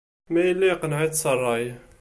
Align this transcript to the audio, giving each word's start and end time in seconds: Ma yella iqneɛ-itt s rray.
Ma 0.31 0.41
yella 0.47 0.65
iqneɛ-itt 0.73 1.19
s 1.21 1.23
rray. 1.35 1.65